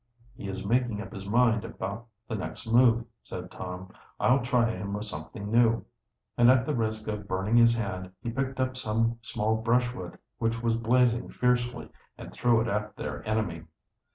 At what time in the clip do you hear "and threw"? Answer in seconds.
12.17-12.59